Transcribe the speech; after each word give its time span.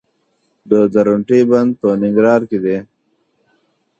د 0.69 0.71
درونټې 0.93 1.39
بند 1.49 1.71
په 1.81 1.87
ننګرهار 2.01 2.41
کې 2.49 2.57
دی 2.63 2.77